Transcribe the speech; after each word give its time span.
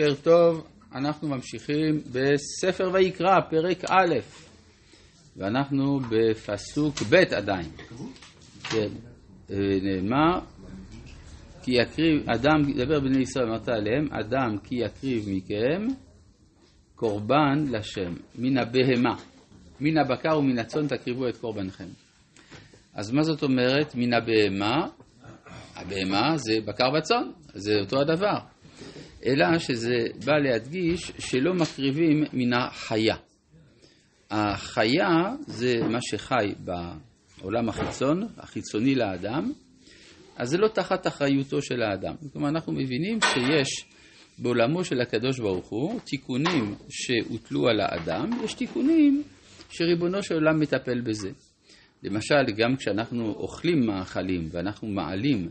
בוקר 0.00 0.14
טוב, 0.22 0.66
אנחנו 0.94 1.28
ממשיכים 1.28 2.00
בספר 2.12 2.90
ויקרא, 2.92 3.40
פרק 3.50 3.84
א', 3.90 4.14
ואנחנו 5.36 6.00
בפסוק 6.10 6.94
ב' 7.10 7.14
עדיין. 7.14 7.70
כן, 8.70 8.88
אה, 9.50 9.56
נאמר, 9.82 10.38
כי 11.62 11.72
יקריב, 11.72 12.30
אדם, 12.30 12.72
דבר 12.76 13.00
בני 13.00 13.22
ישראל, 13.22 13.48
אמרת 13.48 13.68
עליהם, 13.68 14.08
אדם 14.12 14.58
כי 14.58 14.74
יקריב 14.74 15.24
מכם 15.28 15.86
קורבן 16.94 17.64
לשם, 17.70 18.14
מן 18.38 18.58
הבהמה, 18.58 19.16
מן 19.80 19.98
הבקר 19.98 20.38
ומן 20.38 20.58
הצאן 20.58 20.86
תקריבו 20.86 21.28
את 21.28 21.36
קורבנכם. 21.36 21.88
אז 22.94 23.10
מה 23.10 23.22
זאת 23.22 23.42
אומרת 23.42 23.94
מן 23.94 24.12
הבהמה? 24.12 24.86
הבהמה 25.76 26.36
זה 26.36 26.54
בקר 26.64 26.88
וצאן, 26.98 27.30
זה 27.54 27.72
אותו 27.80 28.00
הדבר. 28.00 28.53
אלא 29.26 29.58
שזה 29.58 29.96
בא 30.24 30.38
להדגיש 30.38 31.12
שלא 31.18 31.54
מקריבים 31.54 32.24
מן 32.32 32.52
החיה. 32.52 33.16
החיה 34.30 35.08
זה 35.46 35.74
מה 35.88 35.98
שחי 36.00 36.54
בעולם 36.58 37.68
החיצון, 37.68 38.28
החיצוני 38.38 38.94
לאדם, 38.94 39.52
אז 40.36 40.48
זה 40.48 40.58
לא 40.58 40.68
תחת 40.68 41.06
אחריותו 41.06 41.62
של 41.62 41.82
האדם. 41.82 42.14
כלומר, 42.32 42.48
אנחנו 42.48 42.72
מבינים 42.72 43.18
שיש 43.22 43.84
בעולמו 44.38 44.84
של 44.84 45.00
הקדוש 45.00 45.38
ברוך 45.40 45.68
הוא 45.68 46.00
תיקונים 46.00 46.74
שהוטלו 46.88 47.68
על 47.68 47.80
האדם, 47.80 48.30
יש 48.44 48.54
תיקונים 48.54 49.22
שריבונו 49.70 50.22
של 50.22 50.34
עולם 50.34 50.60
מטפל 50.60 51.00
בזה. 51.00 51.30
למשל, 52.02 52.44
גם 52.56 52.76
כשאנחנו 52.76 53.32
אוכלים 53.32 53.86
מאכלים 53.86 54.48
ואנחנו 54.50 54.88
מעלים 54.88 55.48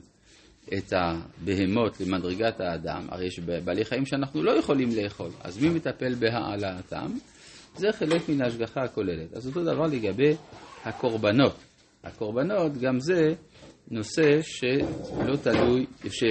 את 0.67 0.93
הבהמות 0.93 2.01
למדרגת 2.01 2.59
האדם, 2.59 3.07
הרי 3.09 3.27
יש 3.27 3.39
בעלי 3.39 3.85
חיים 3.85 4.05
שאנחנו 4.05 4.43
לא 4.43 4.51
יכולים 4.51 4.89
לאכול, 4.95 5.29
אז 5.41 5.63
מי 5.63 5.69
מטפל 5.69 6.15
בהעלאתם? 6.15 7.11
זה 7.75 7.87
חלק 7.91 8.29
מן 8.29 8.41
ההשגחה 8.41 8.81
הכוללת. 8.81 9.33
אז 9.33 9.47
אותו 9.47 9.63
דבר 9.63 9.87
לגבי 9.87 10.35
הקורבנות. 10.83 11.55
הקורבנות, 12.03 12.77
גם 12.77 12.99
זה 12.99 13.33
נושא 13.91 14.41
שלא 14.41 15.35
תלוי, 15.43 15.85
ש, 16.09 16.23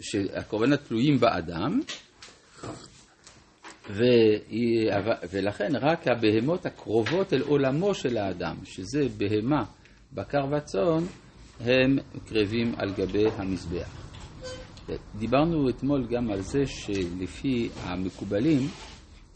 שהקורבנות 0.00 0.80
תלויים 0.88 1.20
באדם, 1.20 1.80
ו, 3.90 4.02
ולכן 5.30 5.76
רק 5.80 6.08
הבהמות 6.08 6.66
הקרובות 6.66 7.32
אל 7.32 7.40
עולמו 7.40 7.94
של 7.94 8.16
האדם, 8.16 8.56
שזה 8.64 9.08
בהמה, 9.16 9.64
בקר 10.12 10.46
וצאן, 10.50 11.04
הם 11.60 11.98
קרבים 12.26 12.74
על 12.76 12.92
גבי 12.92 13.26
המזבח. 13.36 14.04
דיברנו 15.18 15.68
אתמול 15.68 16.06
גם 16.10 16.30
על 16.30 16.40
זה 16.40 16.66
שלפי 16.66 17.68
המקובלים 17.76 18.68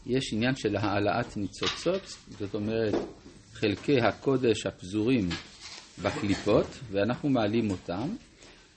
יש 0.05 0.33
עניין 0.33 0.55
של 0.55 0.75
העלאת 0.75 1.37
ניצוצות, 1.37 2.17
זאת 2.39 2.55
אומרת 2.55 2.95
חלקי 3.53 4.01
הקודש 4.01 4.65
הפזורים 4.65 5.29
בקליפות 6.03 6.65
ואנחנו 6.91 7.29
מעלים 7.29 7.71
אותם 7.71 8.09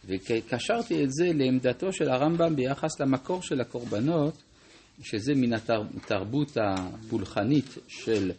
וקשרתי 0.05 1.05
את 1.05 1.11
זה 1.11 1.31
לעמדתו 1.35 1.93
של 1.93 2.11
הרמב"ם 2.11 2.57
ביחס 2.57 3.01
למקור 3.01 3.43
של 3.43 3.61
הקורבנות 3.61 4.43
שזה 5.03 5.33
מן 5.35 5.53
התרבות 5.53 6.57
הפולחנית 6.57 7.79
של 7.89 8.33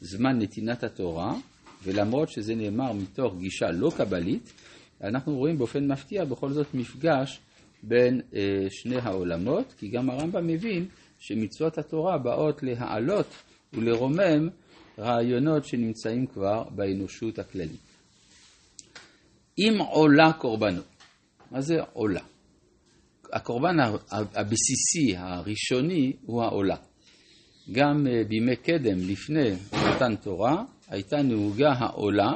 זמן 0.00 0.38
נתינת 0.38 0.84
התורה 0.84 1.34
ולמרות 1.82 2.28
שזה 2.28 2.54
נאמר 2.54 2.92
מתוך 2.92 3.34
גישה 3.38 3.70
לא 3.70 3.92
קבלית, 3.96 4.52
אנחנו 5.04 5.36
רואים 5.36 5.58
באופן 5.58 5.92
מפתיע 5.92 6.24
בכל 6.24 6.52
זאת 6.52 6.74
מפגש 6.74 7.40
בין 7.82 8.20
אה, 8.34 8.66
שני 8.70 8.96
העולמות, 8.96 9.74
כי 9.78 9.88
גם 9.88 10.10
הרמב"ם 10.10 10.46
מבין 10.46 10.86
שמצוות 11.18 11.78
התורה 11.78 12.18
באות 12.18 12.62
להעלות 12.62 13.26
ולרומם 13.72 14.48
רעיונות 14.98 15.64
שנמצאים 15.64 16.26
כבר 16.26 16.64
באנושות 16.70 17.38
הכללית. 17.38 17.80
אם 19.58 19.78
עולה 19.78 20.32
קורבנות, 20.32 20.86
מה 21.50 21.60
זה 21.60 21.74
עולה? 21.92 22.20
הקורבן 23.32 23.76
הבסיסי, 24.10 25.16
הראשוני, 25.16 26.12
הוא 26.22 26.42
העולה. 26.42 26.76
גם 27.72 28.06
אה, 28.06 28.24
בימי 28.28 28.56
קדם, 28.56 28.98
לפני 29.08 29.50
מתן 29.72 30.16
תורה, 30.16 30.64
הייתה 30.90 31.22
נהוגה 31.22 31.72
העולה 31.72 32.32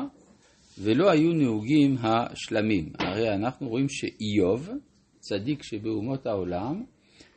ולא 0.78 1.10
היו 1.10 1.32
נהוגים 1.32 1.96
השלמים. 2.00 2.92
הרי 2.98 3.34
אנחנו 3.34 3.68
רואים 3.68 3.86
שאיוב, 3.88 4.70
צדיק 5.18 5.62
שבאומות 5.62 6.26
העולם, 6.26 6.84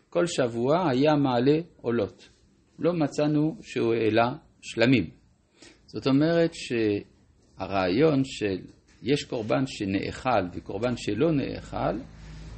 כל 0.09 0.27
שבוע 0.27 0.89
היה 0.89 1.15
מעלה 1.15 1.59
עולות. 1.81 2.29
לא 2.79 2.93
מצאנו 2.93 3.55
שהוא 3.61 3.93
העלה 3.93 4.35
שלמים. 4.61 5.09
זאת 5.85 6.07
אומרת 6.07 6.51
שהרעיון 6.53 8.21
של 8.25 8.57
יש 9.03 9.23
קורבן 9.23 9.63
שנאכל 9.67 10.43
וקורבן 10.53 10.97
שלא 10.97 11.31
נאכל, 11.31 11.97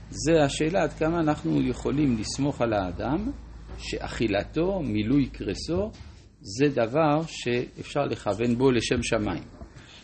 זה 0.09 0.43
השאלה 0.43 0.83
עד 0.83 0.93
כמה 0.93 1.19
אנחנו 1.19 1.61
יכולים 1.61 2.17
לסמוך 2.19 2.61
על 2.61 2.73
האדם 2.73 3.31
שאכילתו, 3.77 4.81
מילוי 4.81 5.25
קרסו, 5.25 5.91
זה 6.41 6.65
דבר 6.69 7.21
שאפשר 7.27 8.05
לכוון 8.05 8.55
בו 8.57 8.71
לשם 8.71 9.03
שמיים. 9.03 9.43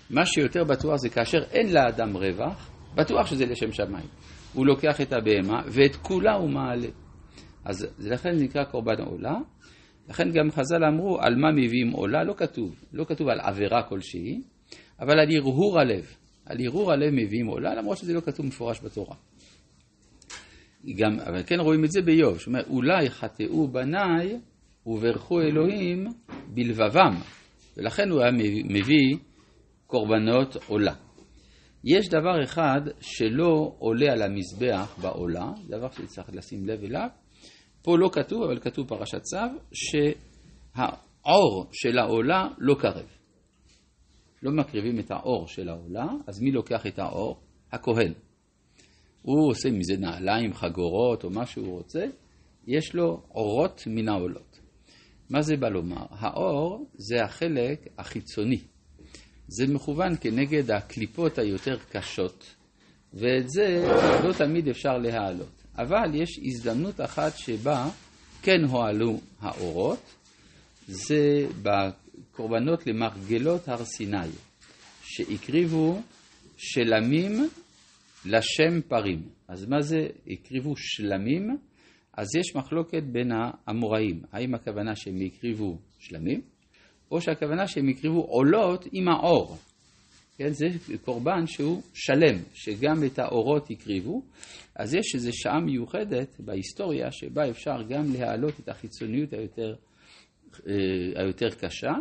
מה 0.09 0.25
שיותר 0.25 0.63
בטוח 0.63 0.95
זה 0.95 1.09
כאשר 1.09 1.43
אין 1.51 1.73
לאדם 1.73 2.17
רווח, 2.17 2.71
בטוח 2.95 3.27
שזה 3.27 3.45
לשם 3.45 3.71
שמיים. 3.71 4.07
הוא 4.53 4.65
לוקח 4.65 5.01
את 5.01 5.13
הבהמה 5.13 5.61
ואת 5.67 5.95
כולה 5.95 6.33
הוא 6.33 6.49
מעלה. 6.49 6.87
אז 7.65 7.87
לכן 7.99 8.37
זה 8.37 8.43
נקרא 8.43 8.63
קורבן 8.63 9.01
עולה. 9.01 9.35
לכן 10.09 10.31
גם 10.31 10.51
חז"ל 10.51 10.83
אמרו 10.83 11.19
על 11.21 11.35
מה 11.35 11.51
מביאים 11.51 11.91
עולה, 11.91 12.23
לא 12.23 12.33
כתוב, 12.37 12.85
לא 12.93 13.05
כתוב 13.05 13.27
על 13.27 13.39
עבירה 13.39 13.83
כלשהי, 13.83 14.41
אבל 14.99 15.19
על 15.19 15.27
הרהור 15.37 15.79
הלב. 15.79 16.15
על 16.45 16.57
הרהור 16.65 16.91
הלב 16.91 17.13
מביאים 17.13 17.47
עולה, 17.47 17.75
למרות 17.75 17.97
שזה 17.97 18.13
לא 18.13 18.21
כתוב 18.21 18.45
מפורש 18.45 18.81
בתורה. 18.83 19.15
גם, 20.95 21.19
אבל 21.19 21.43
כן 21.43 21.59
רואים 21.59 21.85
את 21.85 21.91
זה 21.91 22.01
באיוב, 22.01 22.39
שאומר 22.39 22.63
אולי 22.69 23.09
חטאו 23.09 23.67
בניי 23.67 24.39
וברכו 24.85 25.41
אלוהים 25.41 26.07
בלבבם, 26.47 27.15
ולכן 27.77 28.09
הוא 28.09 28.21
היה 28.21 28.31
מביא 28.65 29.17
קורבנות 29.87 30.55
עולה. 30.67 30.93
יש 31.83 32.09
דבר 32.09 32.43
אחד 32.43 32.81
שלא 33.01 33.75
עולה 33.79 34.11
על 34.11 34.21
המזבח 34.21 34.97
בעולה, 35.01 35.51
דבר 35.67 35.91
שצריך 35.91 36.29
לשים 36.33 36.65
לב 36.65 36.83
אליו, 36.83 37.07
פה 37.81 37.97
לא 37.97 38.09
כתוב, 38.13 38.43
אבל 38.43 38.59
כתוב 38.59 38.87
פרשת 38.87 39.21
צו, 39.21 39.37
שהאור 39.73 41.65
של 41.71 41.97
העולה 41.97 42.47
לא 42.57 42.75
קרב. 42.79 43.07
לא 44.43 44.51
מקריבים 44.51 44.99
את 44.99 45.11
האור 45.11 45.47
של 45.47 45.69
העולה, 45.69 46.07
אז 46.27 46.41
מי 46.41 46.51
לוקח 46.51 46.87
את 46.87 46.99
האור? 46.99 47.39
הכהן. 47.71 48.13
הוא 49.21 49.49
עושה 49.49 49.69
מזה 49.71 49.97
נעליים, 49.97 50.53
חגורות 50.53 51.23
או 51.23 51.29
מה 51.29 51.45
שהוא 51.45 51.77
רוצה, 51.77 52.05
יש 52.67 52.95
לו 52.95 53.21
אורות 53.35 53.83
מן 53.87 54.09
העולות. 54.09 54.59
מה 55.29 55.41
זה 55.41 55.57
בא 55.57 55.69
לומר? 55.69 56.05
האור 56.09 56.89
זה 56.97 57.23
החלק 57.23 57.87
החיצוני. 57.97 58.59
זה 59.47 59.67
מכוון 59.67 60.13
כנגד 60.21 60.71
הקליפות 60.71 61.37
היותר 61.37 61.77
קשות, 61.91 62.55
ואת 63.13 63.49
זה 63.49 63.87
לא 64.23 64.33
תמיד 64.33 64.67
אפשר 64.67 64.97
להעלות. 64.97 65.63
אבל 65.77 66.15
יש 66.15 66.39
הזדמנות 66.43 67.01
אחת 67.01 67.37
שבה 67.37 67.89
כן 68.41 68.63
הועלו 68.69 69.19
האורות, 69.39 70.15
זה 70.87 71.47
בקורבנות 71.61 72.87
למרגלות 72.87 73.67
הר 73.67 73.85
סיני, 73.85 74.29
שהקריבו 75.03 76.01
שלמים 76.57 77.49
לשם 78.25 78.81
פרים. 78.87 79.21
אז 79.47 79.65
מה 79.65 79.81
זה 79.81 80.07
הקריבו 80.27 80.73
שלמים? 80.77 81.57
אז 82.17 82.27
יש 82.39 82.55
מחלוקת 82.55 83.03
בין 83.03 83.31
האמוראים, 83.31 84.21
האם 84.31 84.55
הכוונה 84.55 84.95
שהם 84.95 85.15
הקריבו 85.25 85.77
שלמים, 85.99 86.41
או 87.11 87.21
שהכוונה 87.21 87.67
שהם 87.67 87.89
הקריבו 87.89 88.21
עולות 88.21 88.85
עם 88.91 89.07
האור. 89.07 89.57
כן, 90.37 90.49
זה 90.49 90.65
קורבן 91.05 91.47
שהוא 91.47 91.81
שלם, 91.93 92.37
שגם 92.53 93.03
את 93.05 93.19
האורות 93.19 93.67
הקריבו. 93.71 94.21
אז 94.75 94.93
יש 94.93 95.15
איזו 95.15 95.29
שעה 95.33 95.59
מיוחדת 95.59 96.35
בהיסטוריה 96.39 97.11
שבה 97.11 97.49
אפשר 97.49 97.83
גם 97.89 98.13
להעלות 98.13 98.59
את 98.59 98.69
החיצוניות 98.69 99.33
היותר, 99.33 99.75
אה, 100.67 100.73
היותר 101.15 101.49
קשה, 101.49 101.93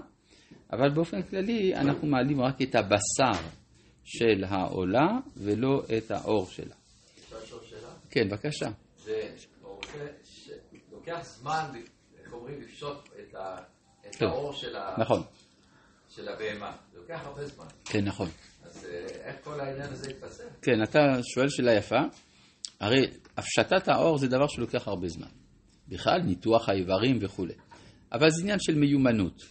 אבל 0.73 0.91
באופן 0.91 1.23
כללי 1.23 1.75
אנחנו 1.75 2.09
מעלים 2.09 2.41
רק 2.41 2.63
את 2.63 2.75
הבשר 2.75 3.49
של 4.05 4.45
העולה 4.45 5.09
ולא 5.37 5.83
את 5.97 6.11
האור 6.11 6.47
שלה. 6.47 6.75
אפשר 7.25 7.37
לשאול 7.45 7.61
שאלה? 7.71 7.89
כן, 8.11 8.29
בבקשה. 8.29 8.71
זה 9.99 10.55
לוקח 10.93 11.21
זמן, 11.23 11.71
איך 12.19 12.33
אומרים, 12.33 12.61
לפשוט 12.61 13.09
את, 13.21 13.35
ה, 13.35 13.57
את 14.09 14.23
האור 14.23 14.53
של, 14.53 14.77
ה, 14.77 14.95
נכון. 14.99 15.23
של 16.09 16.29
הבהמה. 16.29 16.77
זה 16.93 16.99
לוקח 16.99 17.21
הרבה 17.25 17.47
זמן. 17.47 17.67
כן, 17.85 18.05
נכון. 18.05 18.29
אז 18.63 18.85
אה, 18.85 19.07
איך 19.07 19.37
כל 19.45 19.61
העניין 19.61 19.91
הזה 19.93 20.11
יתפסק? 20.11 20.45
כן, 20.63 20.83
אתה 20.83 20.99
שואל 21.23 21.49
שאלה 21.49 21.73
יפה. 21.73 22.01
הרי 22.81 23.07
הפשטת 23.37 23.89
האור 23.89 24.19
זה 24.19 24.29
דבר 24.29 24.47
שלוקח 24.47 24.89
הרבה 24.89 25.09
זמן. 25.09 25.29
בכלל, 25.89 26.23
ניתוח 26.23 26.69
האיברים 26.69 27.19
וכולי. 27.21 27.55
אבל 28.13 28.31
זה 28.31 28.43
עניין 28.43 28.59
של 28.61 28.75
מיומנות. 28.75 29.43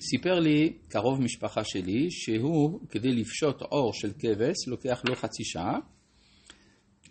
סיפר 0.00 0.40
לי 0.40 0.78
קרוב 0.88 1.20
משפחה 1.20 1.64
שלי 1.64 2.10
שהוא, 2.10 2.80
כדי 2.90 3.12
לפשוט 3.12 3.62
עור 3.62 3.92
של 3.92 4.12
כבש, 4.18 4.68
לוקח 4.68 5.02
לו 5.08 5.14
חצי 5.14 5.44
שעה, 5.44 5.78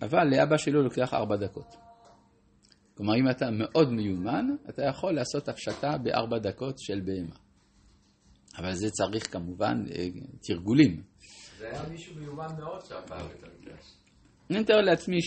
אבל 0.01 0.23
לאבא 0.31 0.57
שלו 0.57 0.83
לוקח 0.83 1.13
ארבע 1.13 1.35
דקות. 1.35 1.84
כלומר, 2.97 3.15
אם 3.15 3.29
אתה 3.29 3.45
מאוד 3.51 3.91
מיומן, 3.91 4.45
אתה 4.69 4.83
יכול 4.85 5.15
לעשות 5.15 5.49
הפשטה 5.49 5.97
בארבע 5.97 6.37
דקות 6.37 6.79
של 6.79 7.01
בהמה. 7.05 7.35
אבל 8.57 8.73
זה 8.73 8.89
צריך 8.89 9.33
כמובן 9.33 9.83
אה, 9.91 10.07
תרגולים. 10.41 11.03
זה 11.57 11.69
היה 11.69 11.89
מישהו 11.89 12.15
מיומן 12.19 12.47
מאוד 12.59 12.81
שהפך 12.85 13.11
את 13.11 13.43
המקדש. 13.43 13.93
אני 14.49 14.59
מתאר 14.59 14.81
לעצמי 14.81 15.17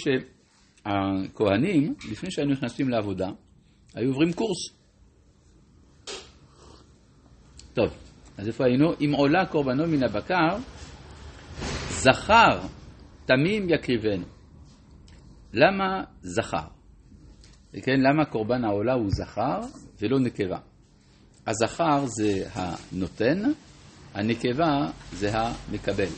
שהכהנים, 0.85 1.95
לפני 2.13 2.31
שהיינו 2.31 2.53
נכנסים 2.53 2.89
לעבודה, 2.89 3.29
היו 3.95 4.09
עוברים 4.09 4.33
קורס. 4.33 4.59
טוב, 7.75 7.89
אז 8.39 8.49
איפה 8.49 8.65
היינו? 8.65 8.93
אם 9.01 9.13
עולה 9.13 9.47
קורבנו 9.47 9.87
מן 9.87 10.03
הבקר, 10.03 10.57
זכר 11.89 12.61
תמים 13.27 13.71
יקריבנו. 13.71 14.27
למה 15.53 16.05
זכר? 16.21 16.78
כן, 17.73 18.01
למה 18.01 18.25
קורבן 18.25 18.65
העולה 18.65 18.95
הוא 18.95 19.11
זכר 19.11 19.61
ולא 20.01 20.21
נקבה? 20.21 20.59
הזכר 21.47 22.07
זה 22.07 22.45
הנותן, 22.53 23.43
הנקבה 24.15 24.91
זה 25.13 25.31
המקבל. 25.33 26.09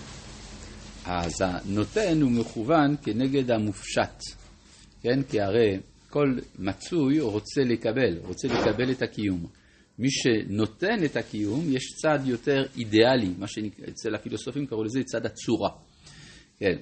אז 1.04 1.32
הנותן 1.40 2.22
הוא 2.22 2.30
מכוון 2.30 2.96
כנגד 3.02 3.50
המופשט, 3.50 4.22
כן? 5.02 5.22
כי 5.22 5.40
הרי 5.40 5.78
כל 6.10 6.34
מצוי 6.58 7.20
רוצה 7.20 7.60
לקבל, 7.60 8.18
רוצה 8.24 8.48
לקבל 8.48 8.90
את 8.90 9.02
הקיום. 9.02 9.46
מי 9.98 10.08
שנותן 10.10 11.04
את 11.04 11.16
הקיום, 11.16 11.64
יש 11.68 11.82
צד 12.02 12.18
יותר 12.24 12.62
אידיאלי, 12.76 13.34
מה 13.38 13.46
שאצל 13.46 14.14
הפילוסופים 14.14 14.66
קראו 14.66 14.84
לזה 14.84 15.00
צד 15.04 15.26
הצורה. 15.26 15.70
כן. 16.58 16.76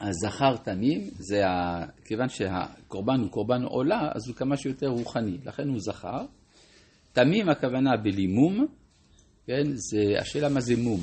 הזכר 0.00 0.56
תמים, 0.56 1.10
זה 1.18 1.46
ה... 1.46 1.84
כיוון 2.04 2.28
שהקורבן 2.28 3.20
הוא 3.20 3.30
קורבן 3.30 3.62
עולה, 3.62 4.08
אז 4.14 4.28
הוא 4.28 4.36
כמה 4.36 4.56
שיותר 4.56 4.86
רוחני, 4.86 5.38
לכן 5.44 5.68
הוא 5.68 5.78
זכר. 5.80 6.24
תמים 7.12 7.48
הכוונה 7.48 7.96
בלימום, 7.96 8.66
כן, 9.46 9.64
זה 9.74 10.20
השאלה 10.20 10.48
מה 10.48 10.60
זה 10.60 10.76
מום. 10.76 11.00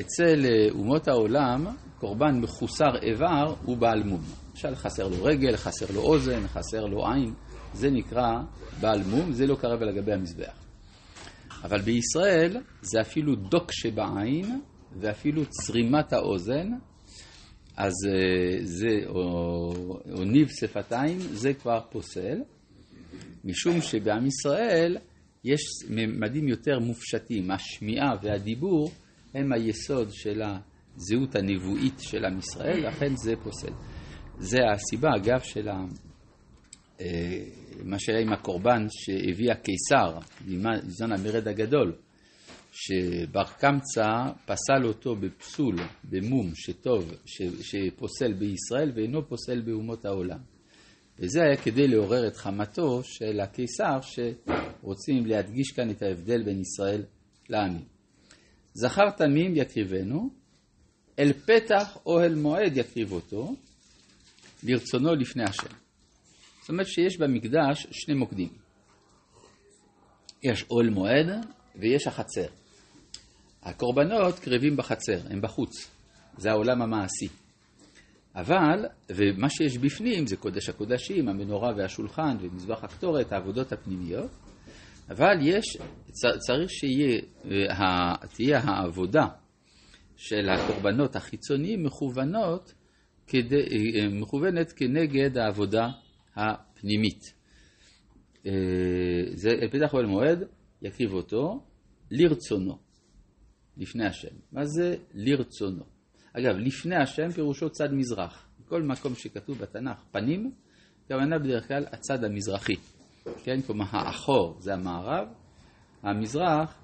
אצל 0.00 0.46
אומות 0.70 1.08
העולם, 1.08 1.66
קורבן 1.98 2.40
מחוסר 2.40 2.96
איבר 3.02 3.54
הוא 3.64 3.76
בעל 3.76 4.02
מום. 4.02 4.20
למשל 4.50 4.74
חסר 4.74 5.08
לו 5.08 5.24
רגל, 5.24 5.56
חסר 5.56 5.86
לו 5.94 6.00
אוזן, 6.00 6.46
חסר 6.46 6.84
לו 6.84 7.06
עין, 7.06 7.34
זה 7.74 7.90
נקרא 7.90 8.32
בעל 8.80 9.02
מום, 9.02 9.32
זה 9.32 9.46
לא 9.46 9.54
קרב 9.54 9.82
לגבי 9.82 10.12
המזבח. 10.12 10.62
אבל 11.64 11.80
בישראל 11.80 12.56
זה 12.82 13.00
אפילו 13.00 13.34
דוק 13.34 13.72
שבעין 13.72 14.60
ואפילו 15.00 15.42
צרימת 15.46 16.12
האוזן, 16.12 16.68
אז 17.76 17.92
אה, 18.08 18.64
זה, 18.64 19.06
או, 19.06 19.72
או 20.12 20.24
ניב 20.24 20.48
שפתיים, 20.48 21.18
זה 21.18 21.54
כבר 21.54 21.80
פוסל, 21.90 22.38
משום 23.44 23.80
שבעם 23.80 24.26
ישראל 24.26 24.96
יש 25.44 25.60
ממדים 25.90 26.48
יותר 26.48 26.78
מופשטים, 26.78 27.50
השמיעה 27.50 28.10
והדיבור 28.22 28.90
הם 29.34 29.52
היסוד 29.52 30.08
של 30.12 30.42
הזהות 30.42 31.36
הנבואית 31.36 31.98
של 31.98 32.24
עם 32.24 32.38
ישראל, 32.38 32.86
לכן 32.86 33.16
זה 33.16 33.34
פוסל. 33.42 33.72
זה 34.38 34.58
הסיבה, 34.74 35.08
אגב, 35.16 35.40
של 35.40 35.68
ה... 35.68 35.84
אה, 37.00 37.44
מה 37.84 37.98
שהיה 37.98 38.20
עם 38.20 38.32
הקורבן 38.32 38.86
שהביא 38.90 39.52
הקיסר, 39.52 40.18
בזמן 40.46 41.12
המרד 41.12 41.48
הגדול, 41.48 41.92
שבר 42.72 43.44
קמצא 43.58 44.32
פסל 44.46 44.84
אותו 44.84 45.16
בפסול, 45.16 45.76
במום, 46.04 46.54
שטוב, 46.54 47.12
ש, 47.26 47.42
שפוסל 47.42 48.32
בישראל 48.32 48.92
ואינו 48.94 49.28
פוסל 49.28 49.60
באומות 49.60 50.04
העולם. 50.04 50.38
וזה 51.18 51.42
היה 51.42 51.56
כדי 51.56 51.88
לעורר 51.88 52.26
את 52.28 52.36
חמתו 52.36 53.00
של 53.04 53.40
הקיסר, 53.40 53.98
שרוצים 54.02 55.26
להדגיש 55.26 55.72
כאן 55.72 55.90
את 55.90 56.02
ההבדל 56.02 56.42
בין 56.42 56.60
ישראל 56.60 57.02
לעמים. 57.48 57.84
זכר 58.74 59.10
תמים 59.16 59.56
יקריבנו, 59.56 60.30
אל 61.18 61.32
פתח 61.32 61.98
אוהל 62.06 62.34
מועד 62.34 62.76
יקריב 62.76 63.12
אותו, 63.12 63.54
לרצונו 64.62 65.14
לפני 65.14 65.44
השם. 65.44 65.74
זאת 66.60 66.68
אומרת 66.68 66.86
שיש 66.86 67.16
במקדש 67.18 67.86
שני 67.90 68.14
מוקדים. 68.14 68.48
יש 70.42 70.64
אוהל 70.70 70.90
מועד 70.90 71.26
ויש 71.76 72.06
החצר. 72.06 72.61
הקורבנות 73.62 74.38
קרבים 74.38 74.76
בחצר, 74.76 75.18
הם 75.30 75.40
בחוץ. 75.40 75.90
זה 76.38 76.50
העולם 76.50 76.82
המעשי. 76.82 77.28
אבל, 78.36 78.84
ומה 79.10 79.50
שיש 79.50 79.78
בפנים 79.78 80.26
זה 80.26 80.36
קודש 80.36 80.68
הקודשים, 80.68 81.28
המנורה 81.28 81.72
והשולחן 81.76 82.36
ומזבח 82.40 82.84
הקטורת, 82.84 83.32
העבודות 83.32 83.72
הפנימיות, 83.72 84.30
אבל 85.10 85.36
יש, 85.40 85.64
צריך 86.38 86.70
שתהיה 86.70 88.60
העבודה 88.60 89.26
של 90.16 90.48
הקורבנות 90.48 91.16
החיצוניים 91.16 91.84
מכוונות, 91.84 92.74
כדי, 93.26 93.64
מכוונת 94.10 94.72
כנגד 94.72 95.38
העבודה 95.38 95.88
הפנימית. 96.36 97.34
אה, 98.46 98.52
זה 99.34 99.50
פתח 99.70 99.94
אוהל 99.94 100.06
מועד, 100.06 100.44
יקריב 100.82 101.12
אותו 101.12 101.60
לרצונו, 102.10 102.78
לפני 103.76 104.06
השם. 104.06 104.34
מה 104.52 104.64
זה 104.64 104.96
לרצונו? 105.14 105.84
אגב, 106.32 106.56
לפני 106.56 106.96
השם 106.96 107.30
פירושו 107.30 107.70
צד 107.70 107.92
מזרח. 107.92 108.48
בכל 108.60 108.82
מקום 108.82 109.14
שכתוב 109.14 109.58
בתנ"ך 109.58 110.02
פנים, 110.10 110.52
הכוונה 111.04 111.38
בדרך 111.38 111.68
כלל 111.68 111.84
הצד 111.92 112.24
המזרחי. 112.24 112.76
כן? 113.44 113.62
כלומר, 113.62 113.84
האחור 113.90 114.56
זה 114.60 114.74
המערב, 114.74 115.28
המזרח 116.02 116.74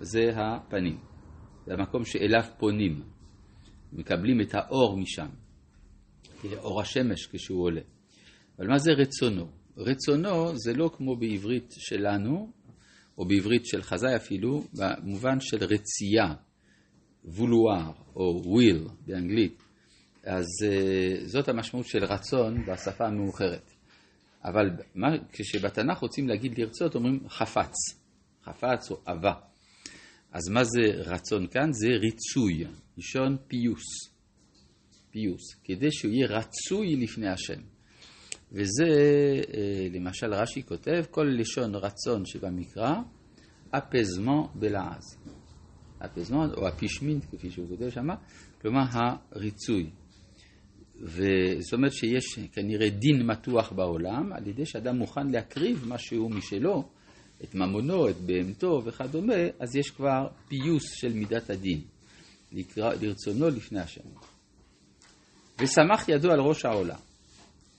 זה 0.00 0.30
הפנים. 0.36 0.98
זה 1.66 1.74
המקום 1.74 2.04
שאליו 2.04 2.44
פונים. 2.58 3.02
מקבלים 3.92 4.40
את 4.40 4.54
האור 4.54 4.96
משם. 4.96 5.28
אור 6.56 6.80
השמש 6.80 7.26
כשהוא 7.26 7.64
עולה. 7.64 7.80
אבל 8.58 8.68
מה 8.68 8.78
זה 8.78 8.92
רצונו? 8.92 9.46
רצונו 9.76 10.58
זה 10.58 10.74
לא 10.74 10.90
כמו 10.96 11.16
בעברית 11.16 11.74
שלנו, 11.78 12.52
או 13.18 13.24
בעברית 13.24 13.66
של 13.66 13.82
חזאי 13.82 14.16
אפילו, 14.16 14.64
במובן 14.72 15.40
של 15.40 15.64
רצייה, 15.64 16.34
וולואר, 17.24 17.92
או 18.16 18.42
וויל 18.44 18.88
באנגלית. 19.06 19.62
אז 20.24 20.46
uh, 20.46 21.26
זאת 21.26 21.48
המשמעות 21.48 21.86
של 21.86 22.04
רצון 22.04 22.66
בשפה 22.66 23.06
המאוחרת. 23.06 23.70
אבל 24.44 24.70
מה, 24.94 25.08
כשבתנ"ך 25.32 25.98
רוצים 25.98 26.28
להגיד 26.28 26.58
לרצות, 26.58 26.94
אומרים 26.94 27.28
חפץ. 27.28 27.74
חפץ 28.44 28.90
או 28.90 29.00
אהבה. 29.08 29.32
אז 30.32 30.48
מה 30.48 30.64
זה 30.64 30.80
רצון 30.96 31.46
כאן? 31.46 31.72
זה 31.72 31.88
ריצוי, 31.88 32.64
לישון 32.96 33.36
פיוס. 33.46 33.84
פיוס, 35.10 35.54
כדי 35.64 35.92
שהוא 35.92 36.12
יהיה 36.12 36.26
רצוי 36.26 36.96
לפני 36.96 37.28
השם. 37.28 37.60
וזה, 38.52 38.84
אה, 39.54 39.86
למשל 39.92 40.34
רש"י 40.34 40.62
כותב, 40.62 41.04
כל 41.10 41.26
לשון 41.38 41.74
רצון 41.74 42.24
שבמקרא, 42.26 42.94
אפזמן 43.70 44.42
בלעז. 44.54 45.18
אפזמן 46.04 46.48
או 46.56 46.68
אפישמינט, 46.68 47.24
כפי 47.24 47.50
שהוא 47.50 47.68
כותב 47.68 47.90
שמה, 47.90 48.14
כלומר 48.62 48.82
הריצוי. 49.32 49.90
וזאת 51.00 51.72
אומרת 51.72 51.92
שיש 51.92 52.38
כנראה 52.52 52.90
דין 52.90 53.26
מתוח 53.26 53.72
בעולם, 53.72 54.32
על 54.32 54.46
ידי 54.46 54.66
שאדם 54.66 54.96
מוכן 54.96 55.26
להקריב 55.30 55.84
משהו 55.88 56.28
משלו, 56.28 56.88
את 57.44 57.54
ממונו, 57.54 58.08
את 58.08 58.16
בהמתו 58.16 58.82
וכדומה, 58.84 59.34
אז 59.60 59.76
יש 59.76 59.90
כבר 59.90 60.26
פיוס 60.48 60.92
של 60.94 61.12
מידת 61.12 61.50
הדין, 61.50 61.80
לרצונו 62.76 63.48
לפני 63.48 63.80
השם. 63.80 64.00
ושמח 65.58 66.08
ידו 66.08 66.30
על 66.30 66.40
ראש 66.40 66.64
העולם. 66.64 66.98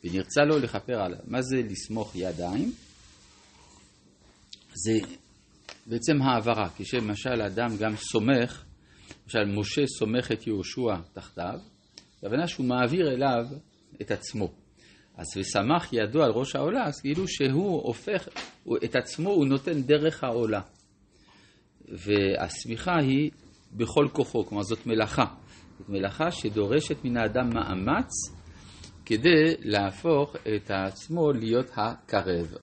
ונרצה 0.03 0.41
לו 0.41 0.60
לכפר 0.60 1.01
עליו. 1.01 1.19
מה 1.27 1.41
זה 1.41 1.57
לסמוך 1.69 2.15
ידיים? 2.15 2.72
זה 4.74 5.00
בעצם 5.86 6.22
העברה, 6.22 6.69
כשלמשל 6.77 7.41
אדם 7.41 7.77
גם 7.79 7.95
סומך, 7.95 8.63
למשל 9.24 9.45
משה 9.60 9.81
סומך 10.00 10.31
את 10.31 10.48
יהושע 10.48 10.95
תחתיו, 11.13 11.60
הכוונה 12.17 12.48
שהוא 12.48 12.65
מעביר 12.65 13.12
אליו 13.12 13.45
את 14.01 14.12
עצמו. 14.12 14.53
אז 15.17 15.25
ושמח 15.38 15.93
ידו 15.93 16.24
על 16.24 16.31
ראש 16.31 16.55
העולה, 16.55 16.86
אז 16.86 17.01
כאילו 17.01 17.27
שהוא 17.27 17.81
הופך, 17.81 18.27
את 18.83 18.95
עצמו 18.95 19.29
הוא 19.29 19.45
נותן 19.45 19.81
דרך 19.81 20.24
העולה. 20.24 20.62
והשמיכה 21.88 22.98
היא 23.01 23.31
בכל 23.72 24.07
כוחו, 24.12 24.45
כלומר 24.45 24.63
זאת 24.63 24.86
מלאכה. 24.86 25.25
זאת 25.79 25.89
מלאכה 25.89 26.31
שדורשת 26.31 27.03
מן 27.03 27.17
האדם 27.17 27.50
מאמץ 27.53 28.10
כדי 29.05 29.55
להפוך 29.60 30.36
את 30.55 30.72
עצמו 30.72 31.31
להיות 31.33 31.72
הקרב. 31.75 32.48